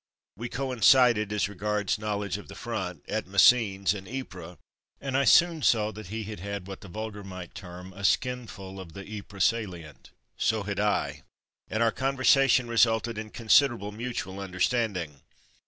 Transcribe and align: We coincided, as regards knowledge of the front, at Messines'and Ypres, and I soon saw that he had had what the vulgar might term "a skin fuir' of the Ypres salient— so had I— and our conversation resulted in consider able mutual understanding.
We 0.35 0.49
coincided, 0.49 1.31
as 1.31 1.47
regards 1.47 1.99
knowledge 1.99 2.39
of 2.39 2.47
the 2.47 2.55
front, 2.55 3.07
at 3.07 3.27
Messines'and 3.27 4.07
Ypres, 4.07 4.57
and 4.99 5.15
I 5.15 5.25
soon 5.25 5.61
saw 5.61 5.91
that 5.91 6.07
he 6.07 6.23
had 6.23 6.39
had 6.39 6.65
what 6.65 6.81
the 6.81 6.87
vulgar 6.87 7.23
might 7.23 7.53
term 7.53 7.93
"a 7.93 8.03
skin 8.03 8.47
fuir' 8.47 8.81
of 8.81 8.93
the 8.93 9.05
Ypres 9.07 9.43
salient— 9.43 10.09
so 10.49 10.63
had 10.63 10.79
I— 10.79 11.21
and 11.69 11.83
our 11.83 11.91
conversation 11.91 12.67
resulted 12.67 13.19
in 13.19 13.29
consider 13.29 13.75
able 13.75 13.91
mutual 13.91 14.39
understanding. 14.39 15.21